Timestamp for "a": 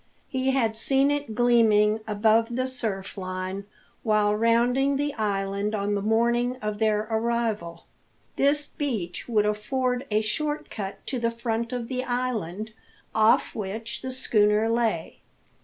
10.09-10.21